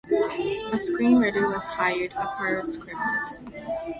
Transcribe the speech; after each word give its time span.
A 0.73 0.77
screenwriter 0.77 1.47
was 1.53 1.63
hired, 1.63 2.11
a 2.13 2.25
pilot 2.35 2.65
scripted. 2.65 3.67